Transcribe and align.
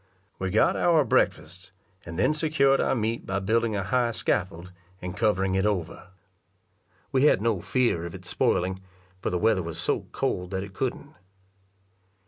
We 0.39 0.49
got 0.49 0.75
our 0.75 1.05
breakfasts, 1.05 1.73
and 2.07 2.17
then 2.17 2.33
secured 2.33 2.81
our 2.81 2.95
meat 2.95 3.27
by 3.27 3.37
building 3.37 3.75
a 3.75 3.83
high 3.83 4.09
scaffold, 4.09 4.71
and 4.99 5.15
covering 5.15 5.53
it 5.53 5.63
over. 5.63 6.07
We 7.11 7.25
had 7.25 7.39
no 7.39 7.61
fear 7.61 8.07
of 8.07 8.15
its 8.15 8.27
spoiling, 8.27 8.81
for 9.21 9.29
the 9.29 9.37
weather 9.37 9.61
was 9.61 9.77
so 9.79 10.07
cold 10.11 10.49
that 10.49 10.63
it 10.63 10.73
couldn't. 10.73 11.13